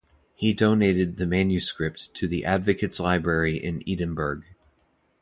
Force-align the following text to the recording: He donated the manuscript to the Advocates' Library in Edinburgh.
He 0.33 0.51
donated 0.51 1.17
the 1.17 1.27
manuscript 1.27 2.11
to 2.15 2.27
the 2.27 2.43
Advocates' 2.43 2.99
Library 2.99 3.57
in 3.63 3.83
Edinburgh. 3.87 4.41